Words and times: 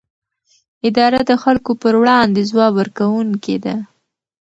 اداره 0.87 1.19
د 1.29 1.31
خلکو 1.43 1.71
پر 1.81 1.93
وړاندې 2.01 2.41
ځواب 2.49 2.73
ورکوونکې 2.79 3.55
ده. 3.65 3.75